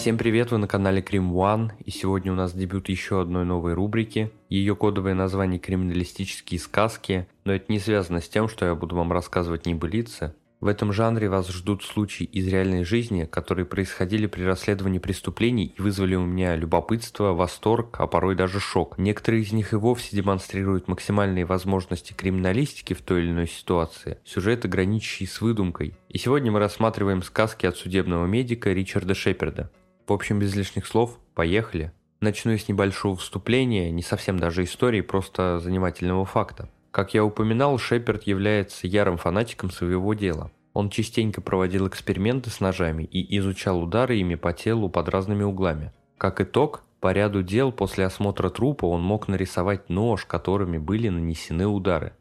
[0.00, 3.74] Всем привет, вы на канале Крим One, и сегодня у нас дебют еще одной новой
[3.74, 4.32] рубрики.
[4.48, 9.12] Ее кодовое название «Криминалистические сказки», но это не связано с тем, что я буду вам
[9.12, 10.34] рассказывать небылицы.
[10.58, 15.82] В этом жанре вас ждут случаи из реальной жизни, которые происходили при расследовании преступлений и
[15.82, 18.96] вызвали у меня любопытство, восторг, а порой даже шок.
[18.96, 24.66] Некоторые из них и вовсе демонстрируют максимальные возможности криминалистики в той или иной ситуации, сюжеты,
[24.66, 25.92] граничащий с выдумкой.
[26.08, 29.70] И сегодня мы рассматриваем сказки от судебного медика Ричарда Шеперда.
[30.10, 31.92] В общем, без лишних слов, поехали.
[32.18, 36.68] Начну с небольшого вступления, не совсем даже истории, просто занимательного факта.
[36.90, 40.50] Как я упоминал, Шеперд является ярым фанатиком своего дела.
[40.72, 45.92] Он частенько проводил эксперименты с ножами и изучал удары ими по телу под разными углами.
[46.18, 51.68] Как итог, по ряду дел после осмотра трупа он мог нарисовать нож, которыми были нанесены
[51.68, 52.14] удары.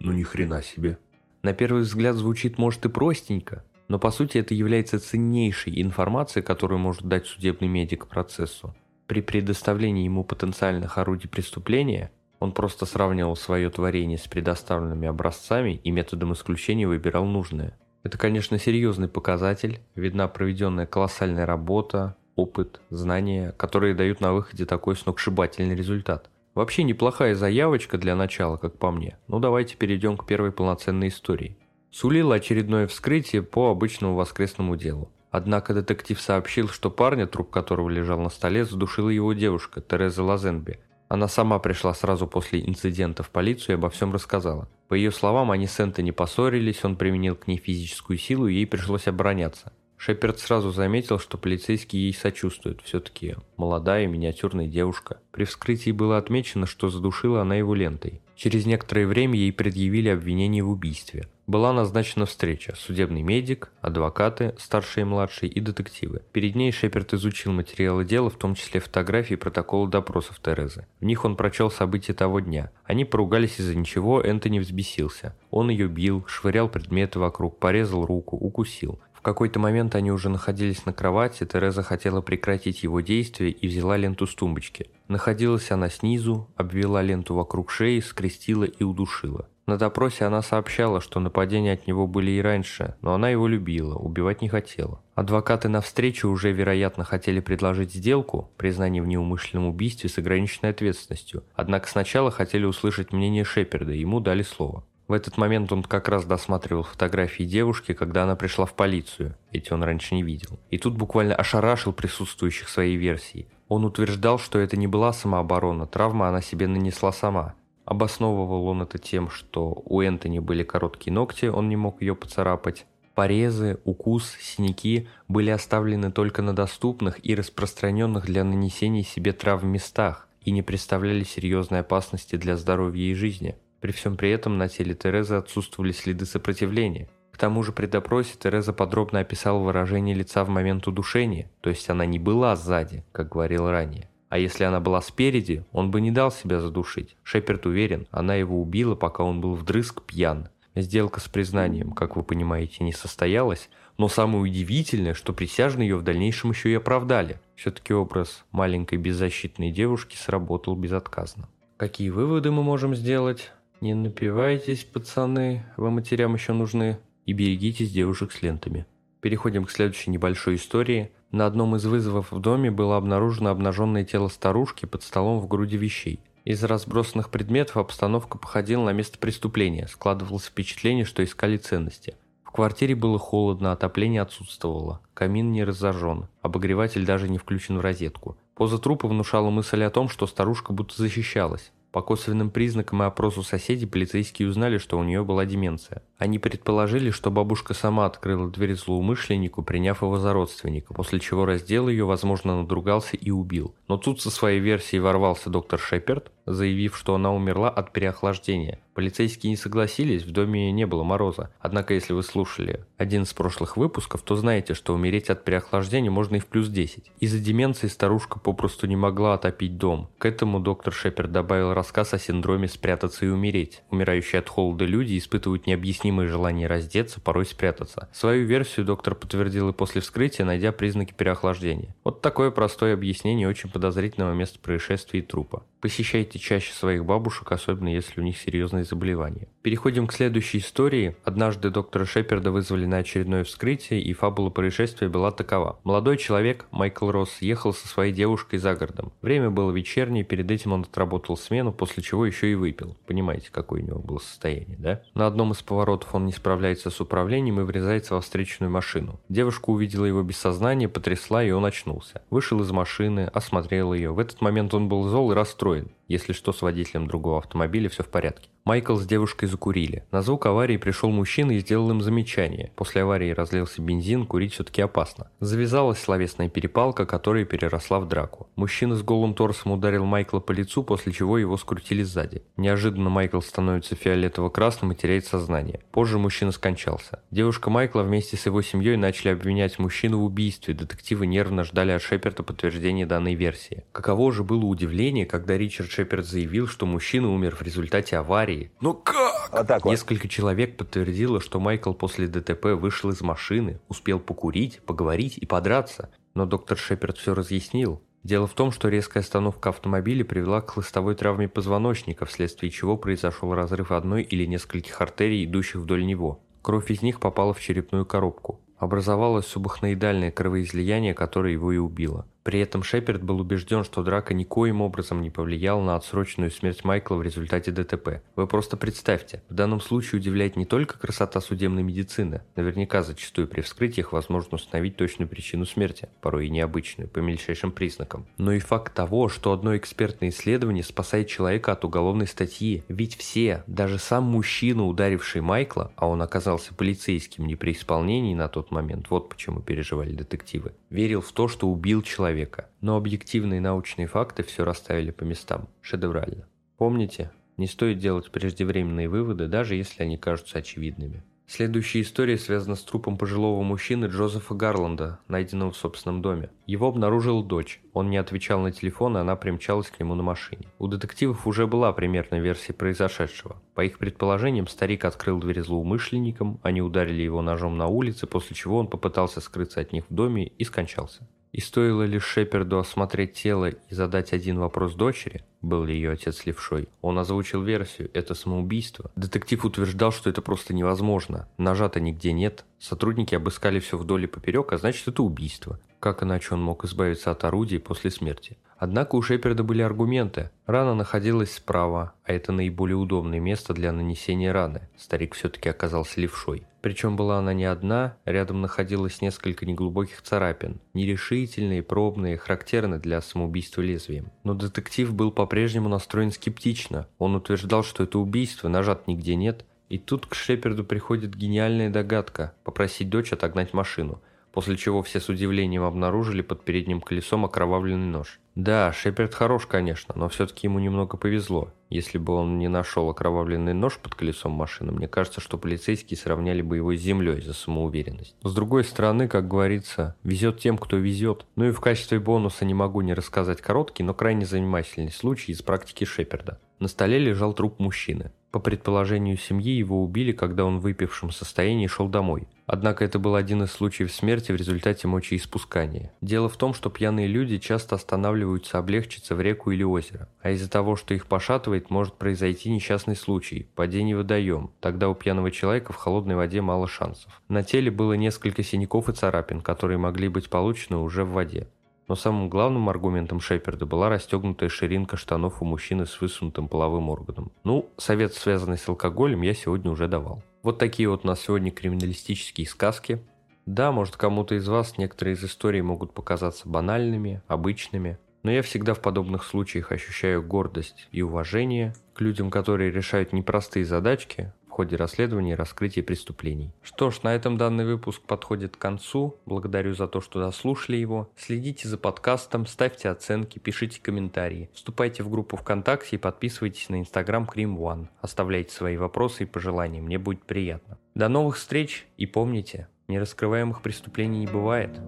[0.00, 0.96] Ну ни хрена себе.
[1.42, 3.64] На первый взгляд звучит может и простенько,
[3.94, 8.74] но по сути это является ценнейшей информацией, которую может дать судебный медик процессу.
[9.06, 15.92] При предоставлении ему потенциальных орудий преступления он просто сравнивал свое творение с предоставленными образцами и
[15.92, 17.78] методом исключения выбирал нужное.
[18.02, 24.96] Это, конечно, серьезный показатель, видна проведенная колоссальная работа, опыт, знания, которые дают на выходе такой
[24.96, 26.30] сногсшибательный результат.
[26.56, 29.18] Вообще неплохая заявочка для начала, как по мне.
[29.28, 31.56] Ну давайте перейдем к первой полноценной истории
[31.94, 35.12] сулило очередное вскрытие по обычному воскресному делу.
[35.30, 40.80] Однако детектив сообщил, что парня, труп которого лежал на столе, задушила его девушка, Тереза Лазенби.
[41.08, 44.68] Она сама пришла сразу после инцидента в полицию и обо всем рассказала.
[44.88, 48.66] По ее словам, они с Энтони поссорились, он применил к ней физическую силу и ей
[48.66, 49.72] пришлось обороняться.
[49.96, 55.20] Шеперд сразу заметил, что полицейские ей сочувствуют, все-таки молодая миниатюрная девушка.
[55.30, 58.20] При вскрытии было отмечено, что задушила она его лентой.
[58.34, 61.28] Через некоторое время ей предъявили обвинение в убийстве.
[61.46, 62.74] Была назначена встреча.
[62.76, 66.22] Судебный медик, адвокаты, старшие и младшие и детективы.
[66.32, 70.86] Перед ней Шеперд изучил материалы дела, в том числе фотографии и протоколы допросов Терезы.
[71.00, 72.70] В них он прочел события того дня.
[72.84, 75.36] Они поругались из-за ничего, Энтони взбесился.
[75.50, 80.92] Он ее бил, швырял предметы вокруг, порезал руку, укусил какой-то момент они уже находились на
[80.92, 84.90] кровати, Тереза хотела прекратить его действие и взяла ленту с тумбочки.
[85.08, 89.48] Находилась она снизу, обвела ленту вокруг шеи, скрестила и удушила.
[89.66, 93.94] На допросе она сообщала, что нападения от него были и раньше, но она его любила,
[93.94, 95.00] убивать не хотела.
[95.14, 101.44] Адвокаты на встрече уже, вероятно, хотели предложить сделку, признание в неумышленном убийстве с ограниченной ответственностью,
[101.54, 104.84] однако сначала хотели услышать мнение Шеперда, ему дали слово.
[105.06, 109.36] В этот момент он как раз досматривал фотографии девушки, когда она пришла в полицию.
[109.52, 110.58] Эти он раньше не видел.
[110.70, 113.48] И тут буквально ошарашил присутствующих своей версией.
[113.68, 117.54] Он утверждал, что это не была самооборона, травма она себе нанесла сама.
[117.84, 122.86] Обосновывал он это тем, что у Энтони были короткие ногти, он не мог ее поцарапать.
[123.14, 130.28] Порезы, укус, синяки были оставлены только на доступных и распространенных для нанесения себе травм местах
[130.42, 133.56] и не представляли серьезной опасности для здоровья и жизни.
[133.80, 137.08] При всем при этом на теле Терезы отсутствовали следы сопротивления.
[137.30, 141.88] К тому же при допросе Тереза подробно описала выражение лица в момент удушения, то есть
[141.90, 144.08] она не была сзади, как говорил ранее.
[144.34, 147.14] А если она была спереди, он бы не дал себя задушить.
[147.22, 150.48] Шеперд уверен, она его убила, пока он был вдрызг пьян.
[150.74, 156.02] Сделка с признанием, как вы понимаете, не состоялась, но самое удивительное, что присяжные ее в
[156.02, 157.38] дальнейшем еще и оправдали.
[157.54, 161.48] Все-таки образ маленькой беззащитной девушки сработал безотказно.
[161.76, 163.52] Какие выводы мы можем сделать?
[163.80, 166.98] Не напивайтесь, пацаны, вы матерям еще нужны.
[167.24, 168.84] И берегитесь девушек с лентами.
[169.20, 171.12] Переходим к следующей небольшой истории.
[171.34, 175.76] На одном из вызовов в доме было обнаружено обнаженное тело старушки под столом в груди
[175.76, 176.20] вещей.
[176.44, 179.88] Из разбросанных предметов обстановка походила на место преступления.
[179.88, 182.14] Складывалось впечатление, что искали ценности.
[182.44, 185.00] В квартире было холодно, отопление отсутствовало.
[185.12, 188.36] Камин не разожжен, обогреватель даже не включен в розетку.
[188.54, 191.72] Поза трупа внушала мысль о том, что старушка будто защищалась.
[191.94, 196.02] По косвенным признакам и опросу соседей полицейские узнали, что у нее была деменция.
[196.18, 201.88] Они предположили, что бабушка сама открыла дверь злоумышленнику, приняв его за родственника, после чего раздел
[201.88, 203.76] ее, возможно, надругался и убил.
[203.86, 208.80] Но тут со своей версией ворвался доктор Шеперд, заявив, что она умерла от переохлаждения.
[208.94, 211.50] Полицейские не согласились, в доме не было мороза.
[211.58, 216.36] Однако, если вы слушали один из прошлых выпусков, то знаете, что умереть от переохлаждения можно
[216.36, 217.10] и в плюс 10.
[217.18, 220.10] Из-за деменции старушка попросту не могла отопить дом.
[220.18, 223.82] К этому доктор Шеперд добавил рассказ о синдроме «спрятаться и умереть».
[223.90, 228.08] Умирающие от холода люди испытывают необъяснимое желание раздеться, порой спрятаться.
[228.12, 231.96] Свою версию доктор подтвердил и после вскрытия, найдя признаки переохлаждения.
[232.04, 235.64] Вот такое простое объяснение очень подозрительного места происшествия и трупа.
[235.80, 239.48] Посещайте чаще своих бабушек, особенно если у них серьезные заболевания.
[239.62, 241.16] Переходим к следующей истории.
[241.24, 245.78] Однажды доктора Шеперда вызвали на очередное вскрытие, и фабула происшествия была такова.
[245.84, 249.12] Молодой человек, Майкл Росс, ехал со своей девушкой за городом.
[249.22, 252.96] Время было вечернее, перед этим он отработал смену, после чего еще и выпил.
[253.06, 255.02] Понимаете, какое у него было состояние, да?
[255.14, 259.20] На одном из поворотов он не справляется с управлением и врезается во встречную машину.
[259.28, 262.22] Девушка увидела его без сознания, потрясла, и он очнулся.
[262.30, 264.12] Вышел из машины, осмотрел ее.
[264.12, 265.90] В этот момент он был зол и расстроен.
[266.08, 268.48] Если что, с водителем другого автомобиля все в порядке.
[268.66, 270.04] Майкл с девушкой закурили.
[270.10, 272.72] На звук аварии пришел мужчина и сделал им замечание.
[272.76, 275.30] После аварии разлился бензин, курить все-таки опасно.
[275.38, 278.48] Завязалась словесная перепалка, которая переросла в драку.
[278.56, 282.42] Мужчина с голым торсом ударил Майкла по лицу, после чего его скрутили сзади.
[282.56, 285.80] Неожиданно Майкл становится фиолетово-красным и теряет сознание.
[285.92, 287.20] Позже мужчина скончался.
[287.30, 290.72] Девушка Майкла вместе с его семьей начали обвинять мужчину в убийстве.
[290.72, 293.84] Детективы нервно ждали от Шеперта подтверждения данной версии.
[293.92, 298.53] Каково же было удивление, когда Ричард Шеперд заявил, что мужчина умер в результате аварии.
[298.80, 299.50] Ну как?
[299.52, 299.90] Вот так вот.
[299.90, 306.10] Несколько человек подтвердило, что Майкл после ДТП вышел из машины, успел покурить, поговорить и подраться.
[306.34, 308.02] Но доктор Шеперд все разъяснил.
[308.24, 313.54] Дело в том, что резкая остановка автомобиля привела к хлыстовой травме позвоночника, вследствие чего произошел
[313.54, 316.40] разрыв одной или нескольких артерий, идущих вдоль него.
[316.62, 318.62] Кровь из них попала в черепную коробку.
[318.78, 322.26] Образовалось субахноидальное кровоизлияние, которое его и убило.
[322.44, 327.16] При этом Шеперд был убежден, что драка никоим образом не повлияла на отсроченную смерть Майкла
[327.16, 328.20] в результате ДТП.
[328.36, 333.62] Вы просто представьте, в данном случае удивляет не только красота судебной медицины, наверняка зачастую при
[333.62, 338.92] вскрытиях возможно установить точную причину смерти, порой и необычную, по мельчайшим признакам, но и факт
[338.92, 342.84] того, что одно экспертное исследование спасает человека от уголовной статьи.
[342.88, 348.48] Ведь все, даже сам мужчина, ударивший Майкла, а он оказался полицейским не при исполнении на
[348.48, 353.60] тот момент, вот почему переживали детективы, верил в то, что убил человека человека, но объективные
[353.60, 355.68] научные факты все расставили по местам.
[355.80, 356.46] Шедеврально.
[356.76, 361.22] Помните, не стоит делать преждевременные выводы, даже если они кажутся очевидными.
[361.46, 366.48] Следующая история связана с трупом пожилого мужчины Джозефа Гарланда, найденного в собственном доме.
[366.66, 367.82] Его обнаружила дочь.
[367.92, 370.66] Он не отвечал на телефон, и она примчалась к нему на машине.
[370.78, 373.62] У детективов уже была примерная версия произошедшего.
[373.74, 378.78] По их предположениям, старик открыл дверь злоумышленникам, они ударили его ножом на улице, после чего
[378.78, 381.28] он попытался скрыться от них в доме и скончался.
[381.54, 386.46] И стоило лишь Шеперду осмотреть тело и задать один вопрос дочери, был ли ее отец
[386.46, 389.12] левшой, он озвучил версию «это самоубийство».
[389.14, 391.48] Детектив утверждал, что это просто невозможно.
[391.56, 392.64] Ножа-то нигде нет.
[392.80, 395.78] Сотрудники обыскали все вдоль и поперек, а значит это убийство.
[396.00, 398.58] Как иначе он мог избавиться от орудий после смерти?
[398.76, 400.50] Однако у Шеперда были аргументы.
[400.66, 404.88] Рана находилась справа, а это наиболее удобное место для нанесения раны.
[404.98, 406.66] Старик все-таки оказался левшой.
[406.84, 413.80] Причем была она не одна, рядом находилось несколько неглубоких царапин, нерешительные, пробные, характерны для самоубийства
[413.80, 414.30] лезвием.
[414.42, 417.08] Но детектив был по-прежнему настроен скептично.
[417.16, 419.64] Он утверждал, что это убийство, нажат нигде нет.
[419.88, 424.20] И тут к Шеперду приходит гениальная догадка– попросить дочь отогнать машину–
[424.54, 428.40] после чего все с удивлением обнаружили под передним колесом окровавленный нож.
[428.54, 431.72] Да, Шеперд хорош, конечно, но все-таки ему немного повезло.
[431.90, 436.62] Если бы он не нашел окровавленный нож под колесом машины, мне кажется, что полицейские сравняли
[436.62, 438.36] бы его с землей за самоуверенность.
[438.44, 441.46] С другой стороны, как говорится, везет тем, кто везет.
[441.56, 445.62] Ну и в качестве бонуса не могу не рассказать короткий, но крайне занимательный случай из
[445.62, 446.60] практики Шеперда.
[446.78, 448.30] На столе лежал труп мужчины.
[448.54, 452.46] По предположению семьи, его убили, когда он в выпившем состоянии шел домой.
[452.66, 456.12] Однако это был один из случаев смерти в результате мочеиспускания.
[456.20, 460.70] Дело в том, что пьяные люди часто останавливаются облегчиться в реку или озеро, а из-за
[460.70, 464.70] того, что их пошатывает, может произойти несчастный случай– падение в водоем.
[464.78, 467.42] Тогда у пьяного человека в холодной воде мало шансов.
[467.48, 471.66] На теле было несколько синяков и царапин, которые могли быть получены уже в воде.
[472.06, 477.50] Но самым главным аргументом Шеперда была расстегнутая ширинка штанов у мужчины с высунутым половым органом.
[477.64, 480.42] Ну, совет, связанный с алкоголем, я сегодня уже давал.
[480.62, 483.22] Вот такие вот у нас сегодня криминалистические сказки.
[483.66, 488.92] Да, может кому-то из вас некоторые из историй могут показаться банальными, обычными, но я всегда
[488.92, 495.52] в подобных случаях ощущаю гордость и уважение к людям, которые решают непростые задачки, ходе расследования
[495.52, 496.72] и раскрытия преступлений.
[496.82, 499.36] Что ж, на этом данный выпуск подходит к концу.
[499.46, 501.30] Благодарю за то, что дослушали его.
[501.36, 504.70] Следите за подкастом, ставьте оценки, пишите комментарии.
[504.74, 508.08] Вступайте в группу ВКонтакте и подписывайтесь на инстаграм Крим One.
[508.20, 510.98] Оставляйте свои вопросы и пожелания, мне будет приятно.
[511.14, 515.00] До новых встреч и помните, нераскрываемых преступлений не бывает.